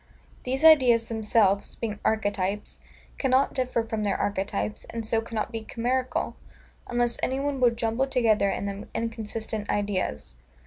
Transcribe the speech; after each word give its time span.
These 0.45 0.63
ideas 0.63 1.09
themselves, 1.09 1.75
being 1.75 1.99
archetypes, 2.03 2.79
cannot 3.19 3.53
differ 3.53 3.83
from 3.83 4.01
their 4.01 4.17
archetypes, 4.17 4.83
and 4.85 5.05
so 5.05 5.21
cannot 5.21 5.51
be 5.51 5.61
chimerical, 5.61 6.35
unless 6.87 7.19
any 7.21 7.39
one 7.39 7.59
will 7.59 7.69
jumble 7.69 8.07
together 8.07 8.49
in 8.49 8.65
them 8.65 8.89
inconsistent 8.95 9.69
ideas. 9.69 10.37